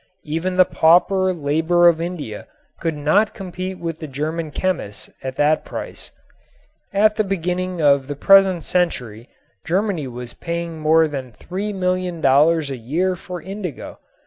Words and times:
Even 0.23 0.57
the 0.57 0.65
pauper 0.65 1.31
labor 1.31 1.87
of 1.87 2.01
India 2.01 2.47
could 2.79 2.95
not 2.97 3.35
compete 3.35 3.77
with 3.77 3.99
the 3.99 4.07
German 4.07 4.49
chemists 4.49 5.11
at 5.21 5.35
that 5.35 5.63
price. 5.63 6.09
At 6.91 7.17
the 7.17 7.23
beginning 7.23 7.83
of 7.83 8.07
the 8.07 8.15
present 8.15 8.63
century 8.63 9.29
Germany 9.63 10.07
was 10.07 10.33
paying 10.33 10.79
more 10.79 11.07
than 11.07 11.33
$3,000,000 11.33 12.69
a 12.71 12.77
year 12.77 13.15
for 13.15 13.43
indigo. 13.43 13.99